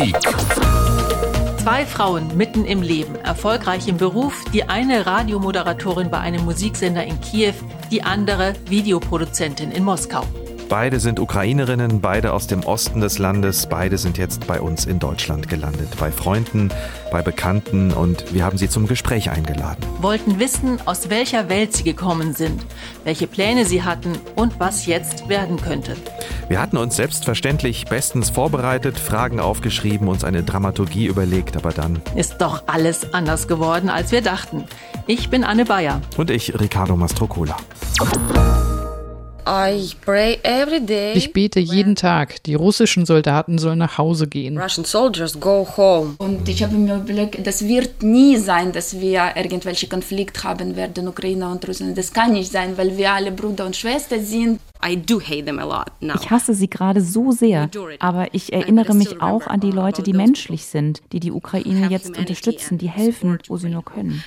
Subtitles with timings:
[0.00, 0.16] Politik.
[1.58, 7.20] Zwei Frauen mitten im Leben, erfolgreich im Beruf, die eine Radiomoderatorin bei einem Musiksender in
[7.20, 7.52] Kiew,
[7.90, 10.22] die andere Videoproduzentin in Moskau.
[10.70, 15.00] Beide sind Ukrainerinnen, beide aus dem Osten des Landes, beide sind jetzt bei uns in
[15.00, 16.68] Deutschland gelandet, bei Freunden,
[17.10, 19.84] bei Bekannten und wir haben sie zum Gespräch eingeladen.
[20.00, 22.64] Wollten wissen, aus welcher Welt sie gekommen sind,
[23.02, 25.96] welche Pläne sie hatten und was jetzt werden könnte.
[26.46, 32.36] Wir hatten uns selbstverständlich bestens vorbereitet, Fragen aufgeschrieben, uns eine Dramaturgie überlegt, aber dann ist
[32.38, 34.66] doch alles anders geworden, als wir dachten.
[35.08, 36.00] Ich bin Anne Bayer.
[36.16, 37.56] Und ich, Ricardo Mastrocola.
[41.14, 44.56] Ich bete jeden Tag, die russischen Soldaten sollen nach Hause gehen.
[46.18, 51.08] Und ich habe mir überlegt, das wird nie sein, dass wir irgendwelche Konflikte haben werden,
[51.08, 51.98] Ukrainer und Russland.
[51.98, 54.60] Das kann nicht sein, weil wir alle Bruder und Schwester sind.
[56.22, 60.12] Ich hasse sie gerade so sehr, aber ich erinnere mich auch an die Leute, die
[60.14, 64.22] menschlich sind, die die Ukraine jetzt unterstützen, die helfen, wo sie nur können.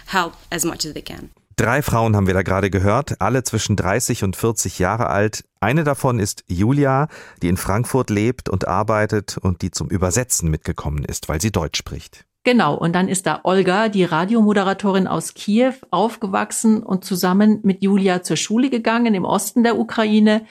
[1.56, 5.44] Drei Frauen haben wir da gerade gehört, alle zwischen 30 und 40 Jahre alt.
[5.60, 7.08] Eine davon ist Julia,
[7.42, 11.78] die in Frankfurt lebt und arbeitet und die zum Übersetzen mitgekommen ist, weil sie Deutsch
[11.78, 12.26] spricht.
[12.46, 18.22] Genau, und dann ist da Olga, die Radiomoderatorin aus Kiew, aufgewachsen und zusammen mit Julia
[18.22, 20.46] zur Schule gegangen im Osten der Ukraine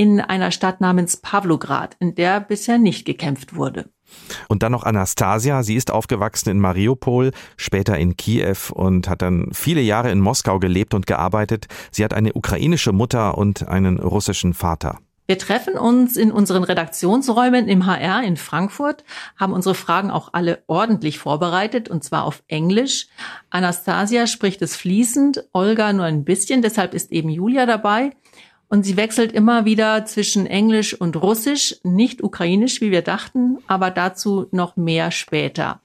[0.00, 3.90] in einer Stadt namens Pavlograd, in der bisher nicht gekämpft wurde.
[4.48, 5.62] Und dann noch Anastasia.
[5.62, 10.58] Sie ist aufgewachsen in Mariupol, später in Kiew und hat dann viele Jahre in Moskau
[10.58, 11.66] gelebt und gearbeitet.
[11.90, 14.96] Sie hat eine ukrainische Mutter und einen russischen Vater.
[15.26, 19.04] Wir treffen uns in unseren Redaktionsräumen im HR in Frankfurt,
[19.36, 23.06] haben unsere Fragen auch alle ordentlich vorbereitet und zwar auf Englisch.
[23.50, 28.12] Anastasia spricht es fließend, Olga nur ein bisschen, deshalb ist eben Julia dabei.
[28.70, 33.90] Und sie wechselt immer wieder zwischen Englisch und Russisch, nicht Ukrainisch, wie wir dachten, aber
[33.90, 35.80] dazu noch mehr später.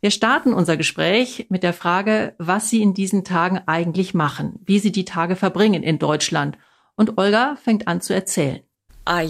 [0.00, 4.78] Wir starten unser Gespräch mit der Frage, was Sie in diesen Tagen eigentlich machen, wie
[4.78, 6.56] Sie die Tage verbringen in Deutschland.
[6.96, 8.60] Und Olga fängt an zu erzählen.
[9.06, 9.28] I,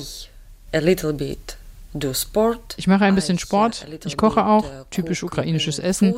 [0.72, 1.59] a little bit.
[1.92, 6.16] Ich mache ein bisschen Sport, ich koche auch, uh, typisch ukrainisches Essen.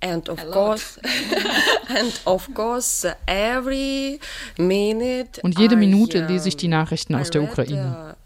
[0.00, 1.00] And of course,
[1.88, 4.18] and of course, every
[4.56, 8.16] minute und jede Minute lese ich die Nachrichten aus der Ukraine.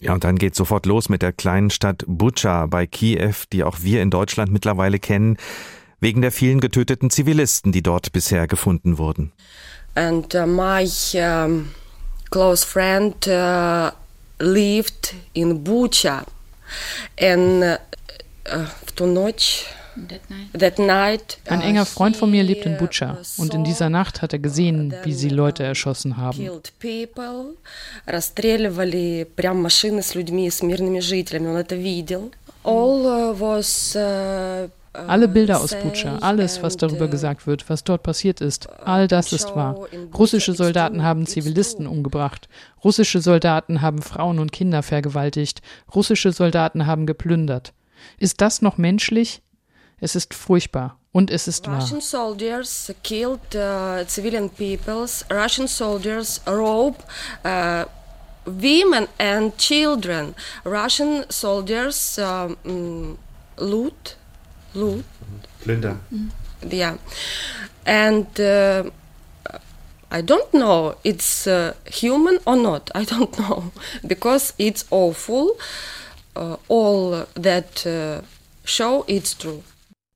[0.00, 3.78] Ja, und dann geht sofort los mit der kleinen Stadt Bucha bei Kiew, die auch
[3.82, 5.36] wir in Deutschland mittlerweile kennen,
[6.00, 9.32] wegen der vielen getöteten Zivilisten, die dort bisher gefunden wurden.
[9.94, 11.70] And uh, my um,
[12.30, 13.90] close friend uh,
[14.41, 16.25] lived in Bucha.
[17.19, 17.77] And uh,
[18.53, 18.65] uh,
[18.95, 19.65] в ночь
[21.47, 24.93] ein enger Freund von mir lebt in Butscha und in dieser Nacht hat er gesehen,
[25.03, 26.49] wie sie Leute erschossen haben.
[34.92, 39.32] alle Bilder aus Butscha, alles, was darüber gesagt wird, was dort passiert ist, all das
[39.32, 39.86] ist wahr.
[40.12, 42.48] Russische Soldaten haben Zivilisten umgebracht.
[42.84, 45.62] Russische Soldaten haben Frauen und Kinder vergewaltigt.
[45.94, 47.72] Russische Soldaten haben geplündert.
[48.18, 49.42] Ist das noch menschlich?
[50.00, 51.80] Es ist furchtbar und es ist wahr.
[51.80, 55.24] Russian soldiers killed uh, civilian peoples.
[55.30, 56.98] Russian soldiers rope
[57.44, 57.84] uh,
[58.44, 60.34] women and children.
[60.64, 63.16] Russian soldiers um,
[63.56, 64.16] loot,
[64.74, 65.04] loot.
[65.64, 65.96] Plünder.
[66.70, 66.96] Yeah,
[67.86, 68.40] and.
[68.40, 68.90] Uh,
[70.14, 72.90] I don't know it's uh, human or not.
[72.94, 73.72] I don't know
[74.06, 75.56] because it's awful.
[76.36, 78.20] Uh, all that uh,
[78.64, 79.62] show it's true.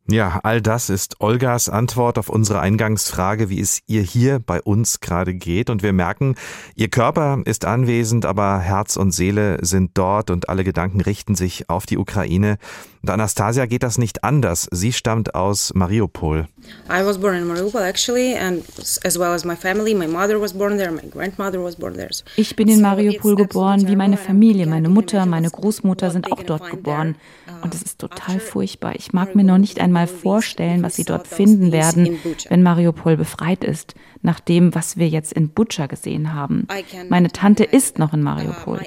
[0.08, 5.00] Ja, all das ist Olgas Antwort auf unsere Eingangsfrage, wie es ihr hier bei uns
[5.00, 5.68] gerade geht.
[5.68, 6.36] Und wir merken,
[6.76, 11.68] ihr Körper ist anwesend, aber Herz und Seele sind dort und alle Gedanken richten sich
[11.68, 12.58] auf die Ukraine.
[13.02, 14.68] Und Anastasia geht das nicht anders.
[14.70, 16.46] Sie stammt aus Mariupol.
[16.88, 18.64] I was born in Mariupol actually and
[19.04, 19.94] as well as my family.
[19.94, 22.10] My mother was born there, my grandmother was born there.
[22.36, 26.70] Ich bin in Mariupol geboren, wie meine Familie, meine Mutter, meine Großmutter sind auch dort
[26.70, 27.16] geboren.
[27.62, 28.94] Und es ist total furchtbar.
[28.96, 33.64] Ich mag mir noch nicht einmal vorstellen, was sie dort finden werden, wenn Mariupol befreit
[33.64, 36.68] ist, nach dem, was wir jetzt in Butscha gesehen haben.
[37.08, 38.82] Meine Tante ist noch in Mariupol,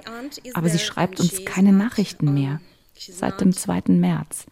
[0.53, 2.61] aber sie schreibt uns keine Nachrichten mehr.
[2.95, 3.83] Seit dem 2.
[3.87, 4.45] März.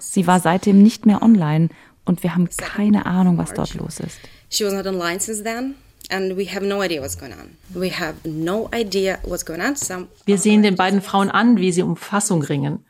[0.00, 1.68] Sie war seitdem nicht mehr online
[2.04, 4.18] und wir haben keine Ahnung, was dort los ist.
[4.50, 5.76] She was not online since then.
[10.26, 12.84] Wir sehen den beiden Frauen an, wie sie um Fassung ringen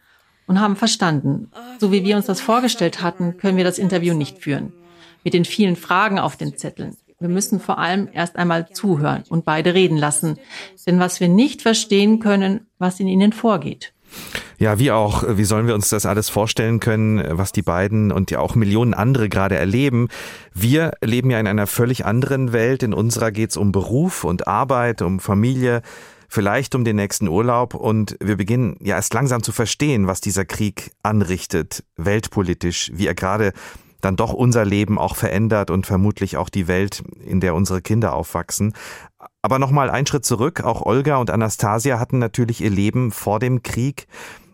[0.47, 1.51] und haben verstanden.
[1.79, 4.73] So wie wir uns das vorgestellt hatten, können wir das Interview nicht führen.
[5.25, 6.97] Mit den vielen Fragen auf den Zetteln.
[7.21, 10.39] Wir müssen vor allem erst einmal zuhören und beide reden lassen.
[10.87, 13.93] Denn was wir nicht verstehen können, was in ihnen vorgeht.
[14.59, 18.31] Ja, wie auch, wie sollen wir uns das alles vorstellen können, was die beiden und
[18.31, 20.09] ja auch Millionen andere gerade erleben?
[20.53, 22.83] Wir leben ja in einer völlig anderen Welt.
[22.83, 25.83] In unserer geht's um Beruf und Arbeit, um Familie,
[26.33, 30.47] vielleicht um den nächsten Urlaub und wir beginnen ja erst langsam zu verstehen, was dieser
[30.47, 33.53] Krieg anrichtet, weltpolitisch, wie er gerade
[34.01, 38.15] dann doch unser Leben auch verändert und vermutlich auch die Welt, in der unsere Kinder
[38.15, 38.73] aufwachsen.
[39.43, 40.65] Aber nochmal einen Schritt zurück.
[40.65, 44.07] Auch Olga und Anastasia hatten natürlich ihr Leben vor dem Krieg.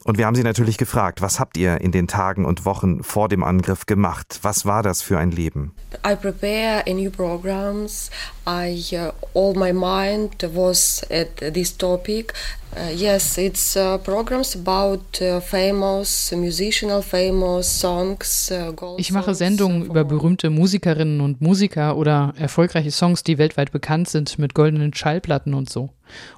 [0.08, 3.28] Und wir haben sie natürlich gefragt, was habt ihr in den Tagen und Wochen vor
[3.28, 4.38] dem Angriff gemacht?
[4.40, 5.72] Was war das für ein Leben?
[6.02, 8.10] I prepare new programs.
[8.48, 12.32] I uh, all my mind was at this topic.
[12.74, 18.50] Uh, yes, it's uh, programs about uh, famous musicians, famous songs.
[18.50, 24.08] Uh, ich mache Sendungen über berühmte Musikerinnen und Musiker oder erfolgreiche Songs, die weltweit bekannt
[24.08, 25.90] sind mit goldenen Schallplatten und so.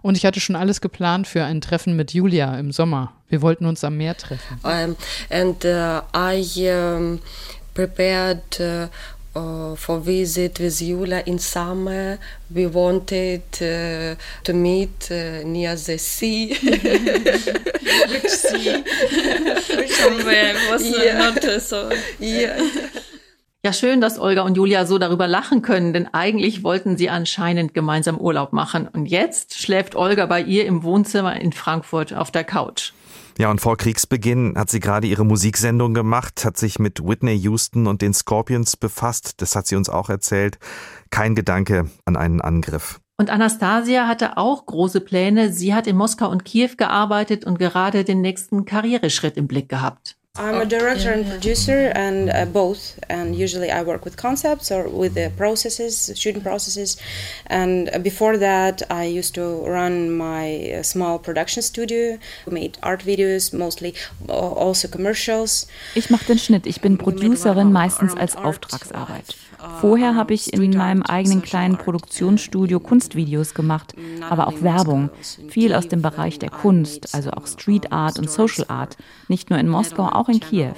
[0.02, 3.12] Und ich hatte schon alles geplant für ein Treffen mit Julia im Sommer.
[3.30, 4.58] Wir wollten uns am Meer treffen.
[4.64, 4.96] Um,
[5.30, 7.20] and uh, I um,
[7.74, 8.88] prepared uh,
[9.34, 12.18] uh, for visit with Julia in summer.
[12.52, 16.54] We wanted uh, to meet uh, near the sea.
[18.08, 18.84] Which sea?
[19.88, 21.18] Somewhere was yeah.
[21.18, 21.90] not so.
[22.18, 22.58] Yeah.
[23.62, 27.74] Ja, schön, dass Olga und Julia so darüber lachen können, denn eigentlich wollten sie anscheinend
[27.74, 28.88] gemeinsam Urlaub machen.
[28.88, 32.94] Und jetzt schläft Olga bei ihr im Wohnzimmer in Frankfurt auf der Couch.
[33.38, 37.86] Ja, und vor Kriegsbeginn hat sie gerade ihre Musiksendung gemacht, hat sich mit Whitney Houston
[37.86, 39.40] und den Scorpions befasst.
[39.40, 40.58] Das hat sie uns auch erzählt.
[41.10, 43.00] Kein Gedanke an einen Angriff.
[43.16, 45.52] Und Anastasia hatte auch große Pläne.
[45.52, 50.16] Sie hat in Moskau und Kiew gearbeitet und gerade den nächsten Karriereschritt im Blick gehabt.
[50.38, 53.00] I'm a director and producer, and uh, both.
[53.08, 56.96] And usually, I work with concepts or with the processes, shooting processes.
[57.48, 62.18] And before that, I used to run my uh, small production studio.
[62.48, 63.94] made art videos, mostly
[64.28, 65.66] also commercials.
[65.96, 66.64] Ich mache den Schnitt.
[66.64, 69.34] Ich bin Producerin, meistens als Auftragsarbeit.
[69.80, 73.94] Vorher habe ich in meinem eigenen kleinen Produktionsstudio Kunstvideos gemacht,
[74.28, 75.10] aber auch Werbung.
[75.48, 78.96] Viel aus dem Bereich der Kunst, also auch Street Art und Social Art.
[79.28, 80.74] Nicht nur in Moskau, auch in Kiew.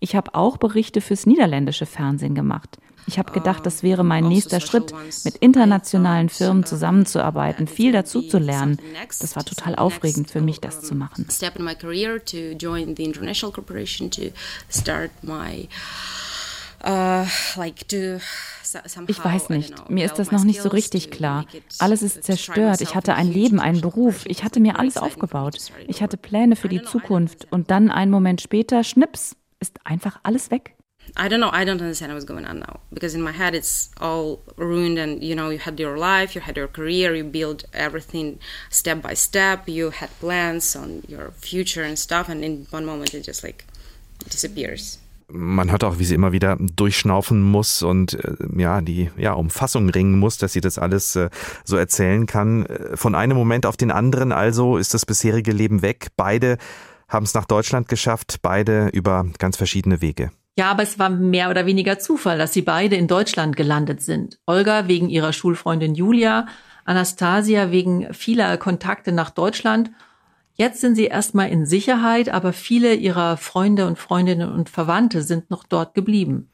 [0.00, 2.78] Ich habe auch Berichte fürs niederländische Fernsehen gemacht.
[3.08, 4.92] Ich habe gedacht, das wäre mein nächster Schritt,
[5.24, 8.78] mit internationalen Firmen zusammenzuarbeiten, viel dazu zu lernen.
[9.20, 11.26] Das war total aufregend für mich, das zu machen.
[11.30, 14.24] Step in my career to join the international corporation to
[14.68, 15.68] start my
[19.06, 21.44] ich weiß nicht, mir ist das noch nicht so richtig klar.
[21.78, 22.80] Alles ist zerstört.
[22.80, 24.24] Ich hatte ein Leben, einen Beruf.
[24.26, 25.58] Ich hatte mir alles aufgebaut.
[25.86, 27.46] Ich hatte Pläne für die Zukunft.
[27.50, 30.74] Und dann einen Moment später, schnips, ist einfach alles weg.
[31.16, 31.48] I don't know.
[31.48, 34.98] I don't understand what's going on now because in my head it's all ruined.
[34.98, 38.38] And you know, you had your life, you had your career, you built everything
[38.70, 39.66] step by step.
[39.68, 43.64] You had plans on your future and stuff, and in one moment it just like
[44.28, 44.98] disappears
[45.30, 49.50] man hört auch, wie sie immer wieder durchschnaufen muss und äh, ja, die ja, um
[49.50, 51.28] Fassung ringen muss, dass sie das alles äh,
[51.64, 52.66] so erzählen kann.
[52.66, 56.08] Äh, von einem Moment auf den anderen also ist das bisherige Leben weg.
[56.16, 56.56] Beide
[57.08, 60.30] haben es nach Deutschland geschafft, beide über ganz verschiedene Wege.
[60.58, 64.38] Ja, aber es war mehr oder weniger Zufall, dass sie beide in Deutschland gelandet sind.
[64.46, 66.46] Olga wegen ihrer Schulfreundin Julia,
[66.84, 69.90] Anastasia wegen vieler Kontakte nach Deutschland
[70.60, 75.50] Jetzt sind sie erstmal in Sicherheit, aber viele ihrer Freunde und Freundinnen und Verwandte sind
[75.50, 76.50] noch dort geblieben.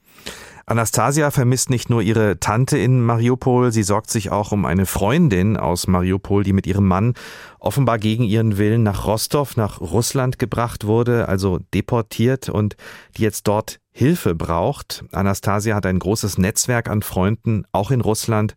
[0.67, 5.57] Anastasia vermisst nicht nur ihre Tante in Mariupol, sie sorgt sich auch um eine Freundin
[5.57, 7.14] aus Mariupol, die mit ihrem Mann
[7.59, 12.76] offenbar gegen ihren Willen nach Rostov, nach Russland gebracht wurde, also deportiert und
[13.17, 15.05] die jetzt dort Hilfe braucht.
[15.12, 18.55] Anastasia hat ein großes Netzwerk an Freunden, auch in Russland,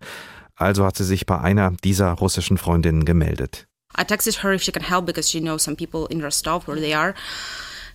[0.56, 3.68] also hat sie sich bei einer dieser russischen Freundinnen gemeldet.
[3.96, 6.80] I texted her if she can help because she knows some people in Rostov where
[6.80, 7.16] they are.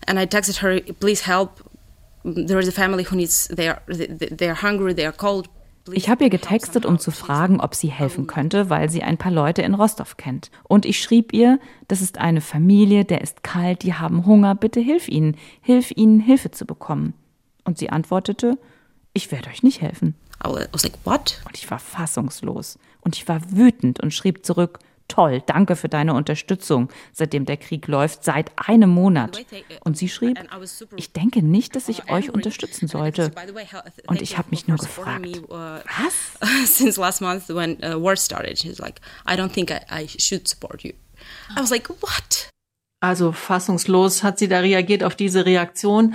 [0.06, 1.60] And I texted her, please help.
[2.24, 5.48] There is a family who needs, they are, they are hungry, they are cold.
[5.90, 9.32] Ich habe ihr getextet, um zu fragen, ob sie helfen könnte, weil sie ein paar
[9.32, 10.52] Leute in Rostov kennt.
[10.62, 11.58] Und ich schrieb ihr,
[11.88, 16.20] das ist eine Familie, der ist kalt, die haben Hunger, bitte hilf ihnen, hilf ihnen,
[16.20, 17.14] Hilfe zu bekommen.
[17.64, 18.58] Und sie antwortete,
[19.12, 20.14] ich werde euch nicht helfen.
[20.44, 21.40] I was like, what?
[21.46, 22.78] Und ich war fassungslos.
[23.00, 24.78] Und ich war wütend und schrieb zurück,
[25.08, 29.44] toll, danke für deine Unterstützung, seitdem der Krieg läuft, seit einem Monat.
[29.84, 30.38] Und sie schrieb,
[30.96, 33.32] ich denke nicht, dass ich euch unterstützen sollte.
[34.06, 36.66] Und ich habe mich nur gefragt, was?
[36.76, 40.48] Since last month when uh, war started, she's like, I don't think I, I should
[40.48, 40.92] support you.
[41.56, 42.50] I was like, what?
[43.00, 46.14] Also fassungslos hat sie da reagiert auf diese Reaktion.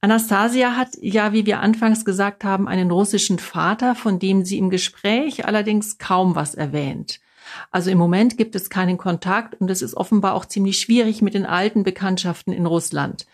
[0.00, 4.70] Anastasia hat ja, wie wir anfangs gesagt haben, einen russischen Vater, von dem sie im
[4.70, 7.20] Gespräch allerdings kaum was erwähnt.
[7.70, 11.34] Also im Moment gibt es keinen Kontakt und es ist offenbar auch ziemlich schwierig mit
[11.34, 13.26] den alten Bekanntschaften in Russland.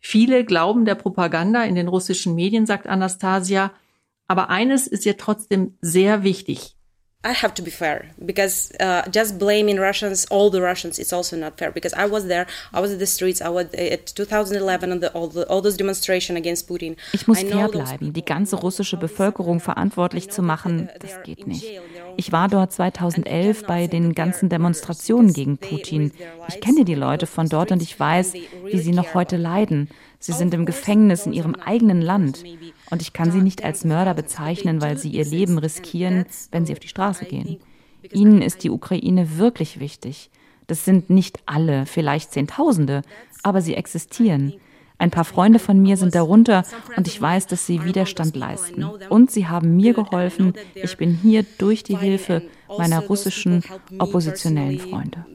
[0.00, 3.72] Viele glauben der Propaganda in den russischen Medien, sagt Anastasia,
[4.28, 6.75] aber eines ist ihr trotzdem sehr wichtig.
[7.26, 11.36] I have to be fair because uh, just blaming Russians, all the Russians, it's also
[11.36, 14.92] not fair because I was there, I was at the streets, I was at 2011
[14.92, 16.94] and the, all, the, all those demonstrations against Putin.
[17.12, 18.12] Ich muss fair bleiben.
[18.12, 21.66] Die ganze russische Bevölkerung verantwortlich zu machen, das geht nicht.
[22.16, 26.12] Ich war dort 2011 bei den ganzen Demonstrationen gegen Putin.
[26.48, 29.88] Ich kenne die Leute von dort und ich weiß, wie sie noch heute leiden.
[30.18, 32.42] Sie sind im Gefängnis in ihrem eigenen Land.
[32.90, 36.72] Und ich kann sie nicht als Mörder bezeichnen, weil sie ihr Leben riskieren, wenn sie
[36.72, 37.58] auf die Straße gehen.
[38.12, 40.30] Ihnen ist die Ukraine wirklich wichtig.
[40.66, 43.02] Das sind nicht alle, vielleicht Zehntausende,
[43.42, 44.54] aber sie existieren.
[44.98, 46.64] Ein paar Freunde von mir sind darunter
[46.96, 48.84] und ich weiß, dass sie Widerstand leisten.
[49.10, 50.54] Und sie haben mir geholfen.
[50.74, 52.42] Ich bin hier durch die Hilfe
[52.78, 53.62] meiner russischen
[53.98, 55.26] oppositionellen Freunde.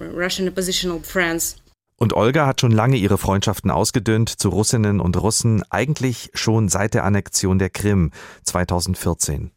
[0.00, 1.56] Russian oppositional friends.
[1.96, 6.94] Und Olga hat schon lange ihre Freundschaften ausgedünnt zu Russinnen und Russen, eigentlich schon seit
[6.94, 8.10] der Annexion der Krim
[8.42, 9.52] 2014.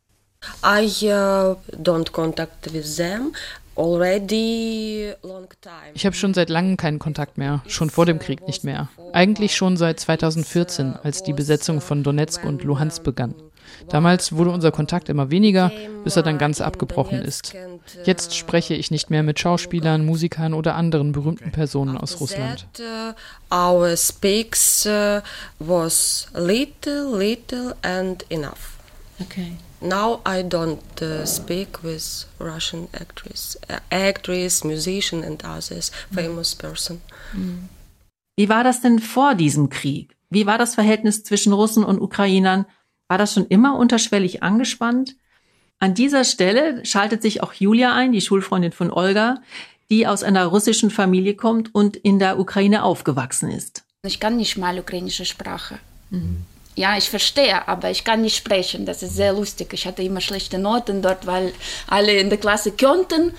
[0.63, 3.33] I uh, don't contact with them.
[5.93, 8.89] Ich habe schon seit langem keinen Kontakt mehr, schon vor dem Krieg nicht mehr.
[9.13, 13.35] Eigentlich schon seit 2014, als die Besetzung von Donetsk und Luhansk begann.
[13.89, 15.71] Damals wurde unser Kontakt immer weniger,
[16.03, 17.53] bis er dann ganz abgebrochen ist.
[18.05, 22.67] Jetzt spreche ich nicht mehr mit Schauspielern, Musikern oder anderen berühmten Personen aus Russland.
[23.51, 25.21] Our speaks uh,
[25.59, 28.77] was little, little and enough.
[29.21, 29.53] Okay.
[29.79, 37.01] Now I don't uh, speak with Russian actress, uh, actress, musician and others, famous person.
[38.35, 40.15] Wie war das denn vor diesem Krieg?
[40.29, 42.65] Wie war das Verhältnis zwischen Russen und Ukrainern?
[43.07, 45.15] War das schon immer unterschwellig angespannt?
[45.79, 49.41] An dieser Stelle schaltet sich auch Julia ein, die Schulfreundin von Olga,
[49.89, 53.83] die aus einer russischen Familie kommt und in der Ukraine aufgewachsen ist.
[54.03, 55.79] Ich kann nicht mal ukrainische Sprache.
[56.09, 56.45] Mhm.
[56.75, 58.85] Ja, ich verstehe, aber ich kann nicht sprechen.
[58.85, 59.73] Das ist sehr lustig.
[59.73, 61.51] Ich hatte immer schlechte Noten dort, weil
[61.87, 63.33] alle in der Klasse könnten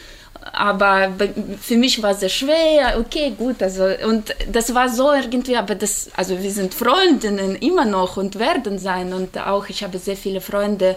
[0.52, 1.12] aber
[1.60, 2.98] für mich war es sehr schwer.
[2.98, 7.84] Okay, gut, also und das war so irgendwie, aber das, also wir sind Freundinnen immer
[7.84, 10.96] noch und werden sein und auch ich habe sehr viele Freunde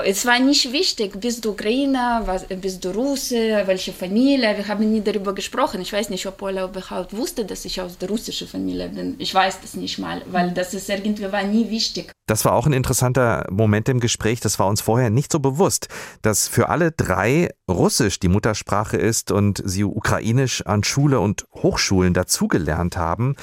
[0.00, 4.56] es war nicht wichtig, bist du Ukrainer, was, bist du Russe, welche Familie.
[4.56, 5.82] Wir haben nie darüber gesprochen.
[5.82, 9.16] Ich weiß nicht, ob Ola überhaupt wusste, dass ich aus der russischen Familie bin.
[9.18, 12.10] Ich weiß das nicht mal, weil das ist irgendwie war nie wichtig.
[12.26, 14.40] Das war auch ein interessanter Moment im Gespräch.
[14.40, 15.88] Das war uns vorher nicht so bewusst,
[16.22, 22.14] dass für alle drei Russisch die Muttersprache ist und sie Ukrainisch an Schule und Hochschulen
[22.14, 23.36] dazugelernt haben.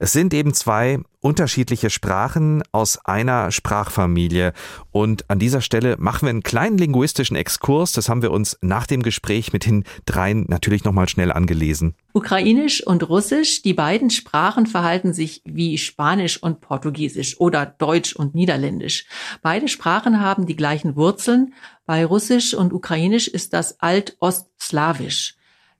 [0.00, 4.52] Es sind eben zwei unterschiedliche Sprachen aus einer Sprachfamilie.
[4.92, 7.90] Und an dieser Stelle machen wir einen kleinen linguistischen Exkurs.
[7.92, 11.96] Das haben wir uns nach dem Gespräch mit den dreien natürlich nochmal schnell angelesen.
[12.12, 18.36] Ukrainisch und Russisch, die beiden Sprachen verhalten sich wie Spanisch und Portugiesisch oder Deutsch und
[18.36, 19.06] Niederländisch.
[19.42, 21.54] Beide Sprachen haben die gleichen Wurzeln.
[21.86, 25.34] Bei Russisch und Ukrainisch ist das Alt-Ostslawisch.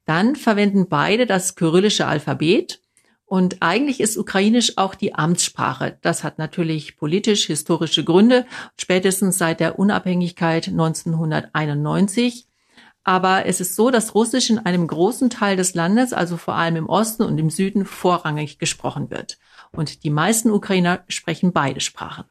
[0.06, 2.80] Dann verwenden beide das kyrillische Alphabet.
[3.28, 5.98] Und eigentlich ist Ukrainisch auch die Amtssprache.
[6.00, 8.46] Das hat natürlich politisch-historische Gründe,
[8.78, 12.46] spätestens seit der Unabhängigkeit 1991.
[13.04, 16.76] Aber es ist so, dass Russisch in einem großen Teil des Landes, also vor allem
[16.76, 19.38] im Osten und im Süden, vorrangig gesprochen wird.
[19.72, 22.24] Und die meisten Ukrainer sprechen beide Sprachen.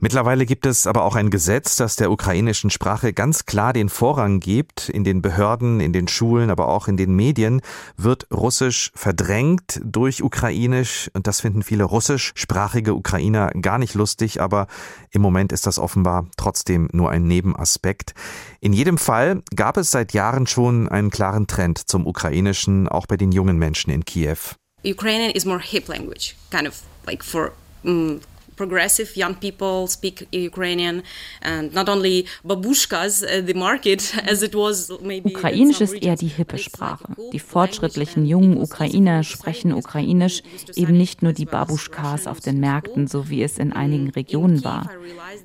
[0.00, 4.40] Mittlerweile gibt es aber auch ein Gesetz, das der ukrainischen Sprache ganz klar den Vorrang
[4.40, 4.88] gibt.
[4.88, 7.60] In den Behörden, in den Schulen, aber auch in den Medien
[7.96, 11.10] wird Russisch verdrängt durch Ukrainisch.
[11.14, 14.40] Und das finden viele russischsprachige Ukrainer gar nicht lustig.
[14.40, 14.66] Aber
[15.10, 18.14] im Moment ist das offenbar trotzdem nur ein Nebenaspekt.
[18.60, 23.16] In jedem Fall gab es seit Jahren schon einen klaren Trend zum Ukrainischen, auch bei
[23.16, 24.36] den jungen Menschen in Kiew.
[24.84, 27.52] Ukrainian is more hip language, kind of like for
[27.84, 28.20] mm,
[28.56, 31.02] progressive young people speak Ukrainian
[31.42, 36.28] and not only babushkas uh, the market as it was maybe Ukrainisch ist eher die
[36.28, 37.04] hippe Sprache.
[37.32, 40.42] Die fortschrittlichen jungen Ukrainer sprechen Ukrainisch,
[40.74, 44.90] eben nicht nur die Babuschkas auf den Märkten, so wie es in einigen Regionen war.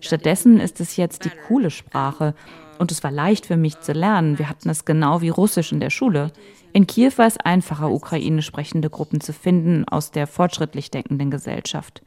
[0.01, 2.33] Stattdessen ist es jetzt die coole Sprache
[2.77, 4.39] und es war leicht für mich zu lernen.
[4.39, 6.31] Wir hatten es genau wie Russisch in der Schule.
[6.71, 12.01] In Kiew war es einfacher, ukrainisch sprechende Gruppen zu finden aus der fortschrittlich denkenden Gesellschaft.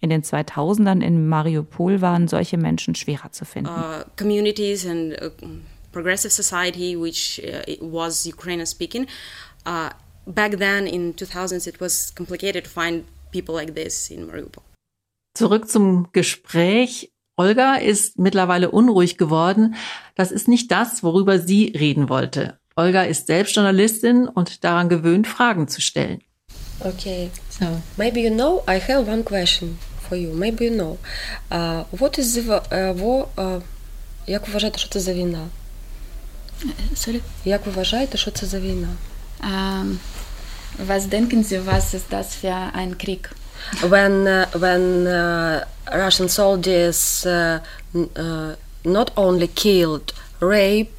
[0.00, 3.70] In den 2000ern in Mariupol waren solche Menschen schwerer zu finden.
[3.70, 5.30] Uh, communities and uh,
[5.92, 9.06] progressive society which uh, was Ukrainian speaking.
[9.66, 9.90] Uh,
[10.26, 14.62] back then in 2000s it was complicated to find people like this in Mariupol.
[15.34, 17.10] Zurück zum Gespräch.
[17.36, 19.76] Olga ist mittlerweile unruhig geworden.
[20.16, 22.58] Das ist nicht das, worüber sie reden wollte.
[22.74, 26.20] Olga ist selbst Journalistin und daran gewöhnt, Fragen zu stellen.
[26.80, 29.78] Okay, so maybe you know, I have one question
[30.08, 30.32] for you.
[30.32, 30.98] Maybe you know.
[31.50, 32.94] Uh, what is the, uh,
[33.36, 33.60] uh,
[34.26, 35.46] як ви вважаєте, що це за війна?
[36.94, 37.20] Sorry?
[37.44, 38.88] Як ви вважаєте, що це за війна?
[39.40, 39.98] Um,
[40.90, 43.24] was denken Sie, was ist das für ein Krieg?
[43.82, 45.64] When, uh, when uh,
[46.04, 47.60] Russian soldiers uh,
[47.94, 50.92] uh, not only killed, rape,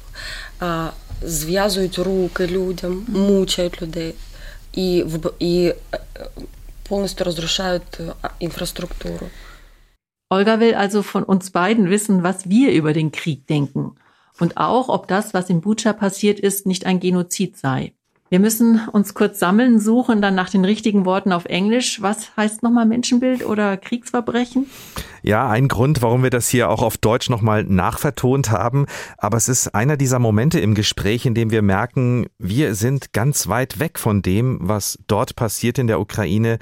[0.60, 0.90] uh,
[1.22, 4.14] зв'язують руки людям, мучають людей
[4.72, 5.04] і,
[5.38, 5.74] і
[6.89, 7.99] повністю розрушають
[8.39, 9.27] інфраструктуру.
[10.29, 13.95] Olga will also von uns beiden wissen, was wir über den Krieg denken
[14.39, 17.93] und auch, ob das, was in Bucha passiert ist, nicht ein Genozid sei.
[18.32, 22.00] Wir müssen uns kurz sammeln, suchen dann nach den richtigen Worten auf Englisch.
[22.00, 24.66] Was heißt nochmal Menschenbild oder Kriegsverbrechen?
[25.22, 28.86] Ja, ein Grund, warum wir das hier auch auf Deutsch nochmal nachvertont haben.
[29.18, 33.48] Aber es ist einer dieser Momente im Gespräch, in dem wir merken, wir sind ganz
[33.48, 36.60] weit weg von dem, was dort passiert in der Ukraine.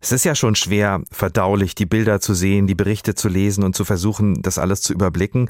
[0.00, 3.74] Es ist ja schon schwer, verdaulich die Bilder zu sehen, die Berichte zu lesen und
[3.74, 5.48] zu versuchen, das alles zu überblicken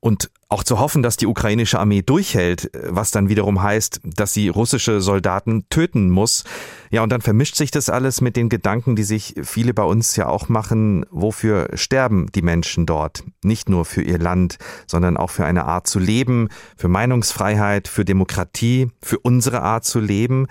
[0.00, 4.48] und auch zu hoffen, dass die ukrainische Armee durchhält, was dann wiederum heißt, dass sie
[4.48, 6.44] russische Soldaten töten muss.
[6.90, 10.16] Ja, und dann vermischt sich das alles mit den Gedanken, die sich viele bei uns
[10.16, 13.24] ja auch machen, wofür sterben die Menschen dort?
[13.44, 18.06] Nicht nur für ihr Land, sondern auch für eine Art zu leben, für Meinungsfreiheit, für
[18.06, 20.46] Demokratie, für unsere Art zu leben.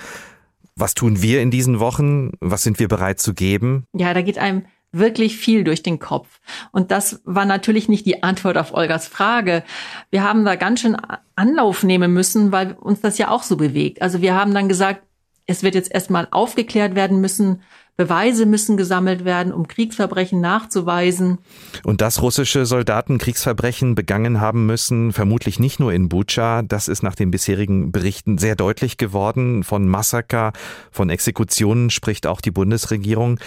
[0.76, 2.34] Was tun wir in diesen Wochen?
[2.40, 3.86] Was sind wir bereit zu geben?
[3.94, 6.40] Ja, da geht einem wirklich viel durch den Kopf.
[6.72, 9.64] Und das war natürlich nicht die Antwort auf Olgas Frage.
[10.10, 10.98] Wir haben da ganz schön
[11.36, 14.02] Anlauf nehmen müssen, weil uns das ja auch so bewegt.
[14.02, 15.02] Also wir haben dann gesagt,
[15.46, 17.62] es wird jetzt erstmal aufgeklärt werden müssen,
[17.96, 21.40] Beweise müssen gesammelt werden, um Kriegsverbrechen nachzuweisen.
[21.84, 27.02] Und dass russische Soldaten Kriegsverbrechen begangen haben müssen, vermutlich nicht nur in Bucha, das ist
[27.02, 29.64] nach den bisherigen Berichten sehr deutlich geworden.
[29.64, 30.54] Von Massaker,
[30.92, 33.40] von Exekutionen spricht auch die Bundesregierung.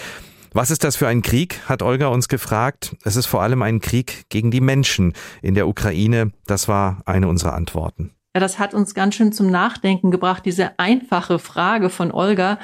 [0.53, 2.97] Was ist das für ein Krieg, hat Olga uns gefragt.
[3.05, 6.33] Es ist vor allem ein Krieg gegen die Menschen in der Ukraine.
[6.45, 8.11] Das war eine unserer Antworten.
[8.35, 12.59] Ja, das hat uns ganz schön zum Nachdenken gebracht, diese einfache Frage von Olga,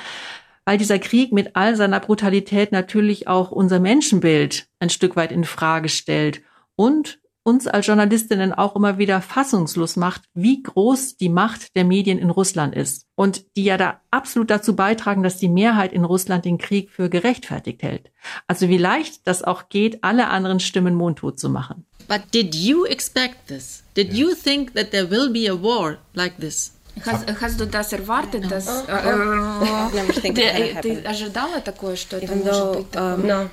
[0.66, 5.46] weil dieser Krieg mit all seiner Brutalität natürlich auch unser Menschenbild ein Stück weit in
[5.46, 6.42] Frage stellt
[6.76, 12.19] und uns als Journalistinnen auch immer wieder fassungslos macht, wie groß die Macht der Medien
[12.19, 16.45] in Russland ist und die ja da absolut dazu beitragen, dass die Mehrheit in Russland
[16.45, 18.13] den Krieg für gerechtfertigt hält.
[18.47, 21.85] Also wie leicht das auch geht, alle anderen Stimmen mundtot zu machen.
[22.09, 23.83] But did you expect this?
[23.97, 26.75] Did you think that there will be a war like this?
[27.07, 32.77] Hast, hast, du das erwartet, dass uh, uh, ты, ты ожидала такое, что это может
[32.77, 33.17] быть такое?
[33.17, 33.51] No.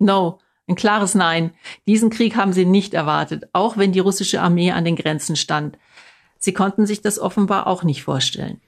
[0.00, 0.38] No.
[0.67, 1.51] Ein klares Nein.
[1.87, 5.77] Diesen Krieg haben sie nicht erwartet, auch wenn die russische Armee an den Grenzen stand.
[6.37, 8.59] Sie konnten sich das offenbar auch nicht vorstellen.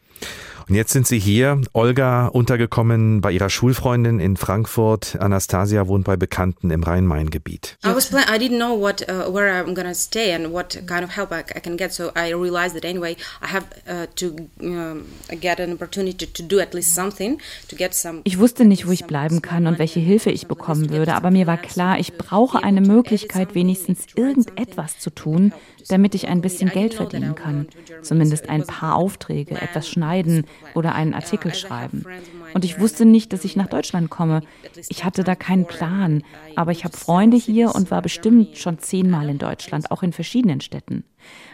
[0.69, 5.15] Und jetzt sind Sie hier, Olga, untergekommen bei ihrer Schulfreundin in Frankfurt.
[5.17, 7.77] Anastasia wohnt bei Bekannten im Rhein-Main-Gebiet.
[7.85, 11.15] I was I didn't know what uh, where I'm gonna stay and what kind of
[11.15, 11.93] help I, I can get.
[11.93, 15.05] So I realized that anyway, I have uh, to um,
[15.39, 18.21] get an opportunity to do at least something to get some.
[18.25, 21.47] Ich wusste nicht, wo ich bleiben kann und welche Hilfe ich bekommen würde, aber mir
[21.47, 25.53] war klar, ich brauche eine Möglichkeit, wenigstens irgendetwas zu tun,
[25.87, 27.67] damit ich ein bisschen Geld verdienen kann.
[28.01, 30.45] Zumindest ein paar Aufträge, etwas schneiden
[30.75, 32.05] oder einen Artikel schreiben.
[32.53, 34.41] Und ich wusste nicht, dass ich nach Deutschland komme.
[34.89, 36.23] Ich hatte da keinen Plan.
[36.55, 40.61] Aber ich habe Freunde hier und war bestimmt schon zehnmal in Deutschland, auch in verschiedenen
[40.61, 41.03] Städten.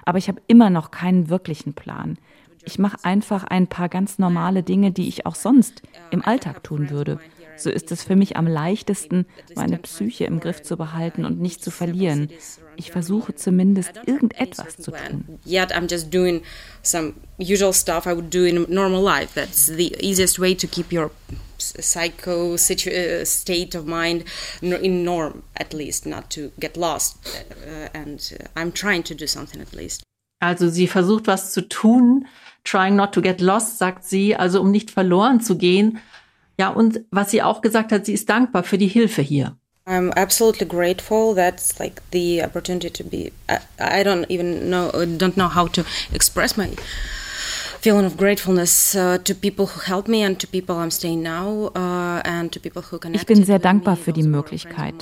[0.06, 2.18] Aber ich habe immer noch keinen wirklichen Plan.
[2.66, 6.90] Ich mache einfach ein paar ganz normale Dinge, die ich auch sonst im Alltag tun
[6.90, 7.20] würde.
[7.58, 11.64] So ist es für mich am leichtesten, meine Psyche im Griff zu behalten und nicht
[11.64, 12.30] zu verlieren.
[12.76, 15.40] Ich versuche zumindest irgendetwas zu tun.
[15.46, 16.42] Yet I'm just doing
[16.82, 19.34] some usual stuff I would do in normal life.
[19.36, 21.12] That's the easiest way to keep your
[21.58, 24.26] psycho uh, state of mind
[24.62, 27.18] in norm at least, not to get lost.
[27.66, 30.04] Uh, and uh, I'm trying to do something at least.
[30.40, 32.28] Also sie versucht was zu tun,
[32.66, 36.00] trying not to get lost, sagt sie, also um nicht verloren zu gehen.
[36.60, 39.58] Ja, und was sie auch gesagt hat, sie ist dankbar für die Hilfe hier.
[39.86, 41.36] I'm absolutely grateful.
[41.36, 43.32] That's like the opportunity to be.
[43.50, 44.90] I, I don't even know.
[45.18, 46.70] Don't know how to express my
[47.82, 51.72] feeling of gratefulness uh, to people who helped me and to people I'm staying now
[51.76, 53.30] uh, and to people who connected.
[53.30, 54.96] Ich bin sehr dankbar für die Möglichkeit.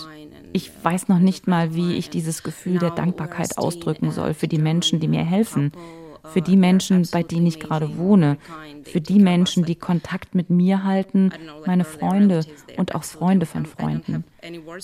[0.53, 4.57] Ich weiß noch nicht mal, wie ich dieses Gefühl der Dankbarkeit ausdrücken soll für die
[4.57, 5.71] Menschen, die mir helfen.
[6.23, 8.37] Für die Menschen, bei denen ich gerade wohne,
[8.83, 11.31] für die Menschen, die Kontakt mit mir halten,
[11.65, 12.45] meine Freunde
[12.77, 14.23] und auch Freunde von Freunden.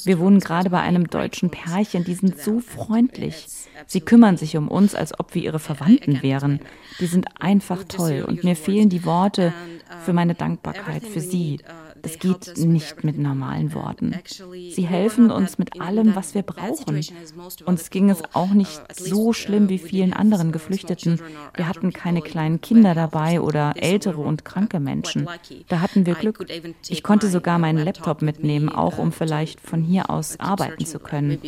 [0.04, 3.48] Wir wohnen gerade bei einem deutschen Pärchen, die sind so freundlich.
[3.86, 6.60] Sie kümmern sich um uns, als ob wir ihre Verwandten wären.
[7.00, 9.54] Die sind einfach toll und mir fehlen die Worte
[10.04, 11.60] für meine Dankbarkeit für sie.
[12.02, 14.16] Es geht nicht mit normalen Worten.
[14.50, 17.06] Sie helfen uns mit allem, was wir brauchen.
[17.66, 21.22] Uns ging es auch nicht so schlimm wie vielen anderen Geflüchteten.
[21.56, 25.28] Wir hatten keine kleinen Kinder dabei oder ältere und kranke Menschen.
[25.68, 26.46] Da hatten wir Glück.
[26.88, 31.40] Ich konnte sogar meinen Laptop mitnehmen, auch um vielleicht von hier aus arbeiten zu können.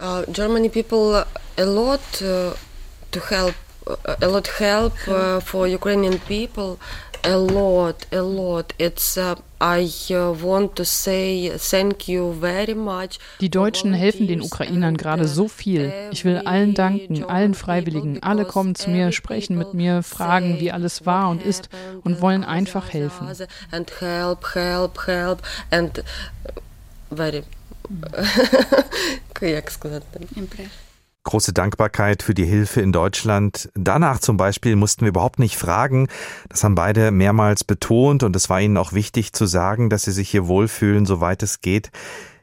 [0.00, 1.24] Uh, Germany people
[1.56, 2.52] a lot uh,
[3.13, 3.55] to help
[4.21, 6.77] a lot help uh, for Ukrainian people
[7.23, 13.19] a lot a lot it's uh, I uh, want to say thank you very much
[13.41, 15.91] Die Deutschen helfen den Ukrainern gerade so viel.
[16.11, 18.23] Ich will allen danken, allen Freiwilligen.
[18.23, 21.67] Alle kommen zu mir, sprechen mit mir, fragen, wie alles war und ist
[22.03, 23.27] und wollen einfach helfen.
[23.71, 26.03] And help, help, help and
[27.11, 27.43] very
[29.41, 30.19] як сказати?
[31.24, 33.70] Große Dankbarkeit für die Hilfe in Deutschland.
[33.74, 36.08] Danach zum Beispiel mussten wir überhaupt nicht fragen.
[36.48, 40.12] Das haben beide mehrmals betont und es war ihnen auch wichtig zu sagen, dass sie
[40.12, 41.90] sich hier wohlfühlen, soweit es geht.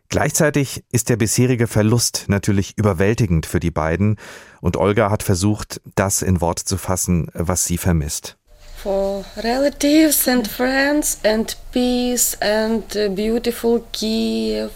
[0.09, 4.17] Gleichzeitig ist der bisherige Verlust natürlich überwältigend für die beiden
[4.59, 8.37] und Olga hat versucht, das in Worte zu fassen, was sie vermisst.
[8.86, 14.70] for relatives and friends and peace and uh, beautiful Kiev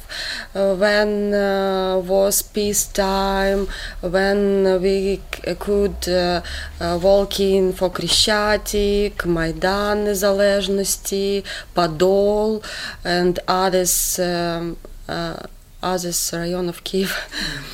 [0.53, 3.69] uh, when uh, was peace time
[4.01, 5.21] when we
[5.61, 6.41] could uh,
[6.81, 12.65] uh, walk in for Krishchatik, Maidan Незалежності, Подол
[13.05, 14.77] and others um,
[15.09, 15.37] uh,
[15.85, 17.13] others rayon of Kiev.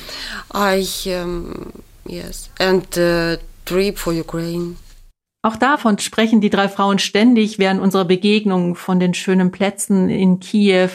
[0.51, 2.85] I um, yes and
[3.65, 4.77] trip for Ukraine.
[5.44, 10.38] Auch davon sprechen die drei Frauen ständig während unserer Begegnungen von den schönen Plätzen in
[10.38, 10.90] Kiew,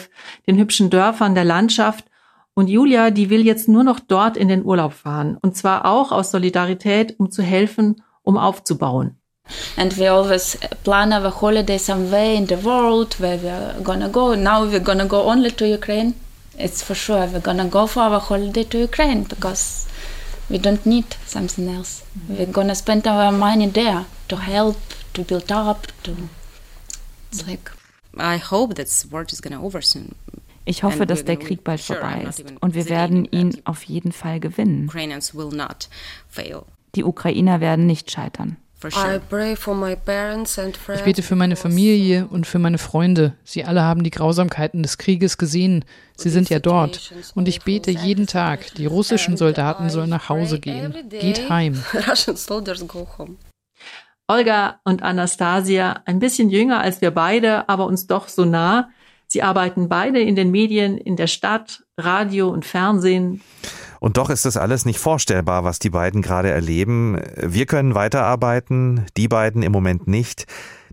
[0.46, 2.06] den hübschen Dörfern, der Landschaft.
[2.54, 5.36] Und Julia, die will jetzt nur noch dort in den Urlaub fahren.
[5.42, 9.16] Und zwar auch aus Solidarität, um zu helfen, um aufzubauen.
[9.76, 14.34] And we always plan our holiday somewhere in the world where we're gonna go.
[14.34, 16.14] Now we're gonna go only to Ukraine.
[16.56, 19.86] It's for sure we're gonna go for our holiday to Ukraine because
[20.48, 22.02] we don't need something else.
[22.28, 24.76] We're gonna spend our money there to help,
[25.14, 26.12] to build up, to.
[27.30, 27.70] It's like.
[28.16, 30.14] I hope that war is gonna over soon.
[30.64, 34.38] Ich hoffe, dass der Krieg bald vorbei ist und wir werden ihn auf jeden Fall
[34.38, 34.90] gewinnen.
[36.94, 38.56] Die Ukrainer werden nicht scheitern.
[38.84, 38.94] Ich
[41.04, 43.32] bete für meine Familie und für meine Freunde.
[43.44, 45.86] Sie alle haben die Grausamkeiten des Krieges gesehen.
[46.16, 47.12] Sie sind ja dort.
[47.34, 50.94] Und ich bete jeden Tag, die russischen Soldaten sollen nach Hause gehen.
[51.08, 51.82] Geht heim.
[54.30, 58.90] Olga und Anastasia, ein bisschen jünger als wir beide, aber uns doch so nah.
[59.26, 63.40] Sie arbeiten beide in den Medien, in der Stadt, Radio und Fernsehen.
[64.00, 67.18] Und doch ist das alles nicht vorstellbar, was die beiden gerade erleben.
[67.36, 70.44] Wir können weiterarbeiten, die beiden im Moment nicht.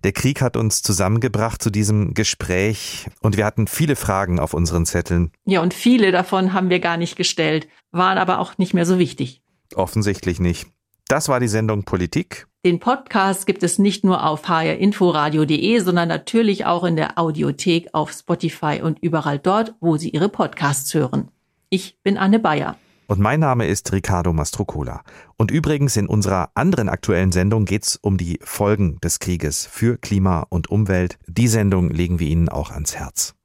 [0.06, 4.86] Der Krieg hat uns zusammengebracht zu diesem Gespräch und wir hatten viele Fragen auf unseren
[4.86, 5.32] Zetteln.
[5.45, 8.98] Ja, und viele davon haben wir gar nicht gestellt, waren aber auch nicht mehr so
[8.98, 9.41] wichtig.
[9.74, 10.67] Offensichtlich nicht.
[11.08, 12.48] Das war die Sendung Politik.
[12.65, 18.12] Den Podcast gibt es nicht nur auf hrinforadio.de, sondern natürlich auch in der Audiothek auf
[18.12, 21.30] Spotify und überall dort, wo Sie Ihre Podcasts hören.
[21.69, 22.75] Ich bin Anne Bayer.
[23.06, 25.04] Und mein Name ist Ricardo Mastrocola.
[25.38, 30.47] Und übrigens in unserer anderen aktuellen Sendung geht's um die Folgen des Krieges für Klima
[30.49, 31.19] und Umwelt.
[31.28, 33.36] Die Sendung legen wir Ihnen auch ans Herz.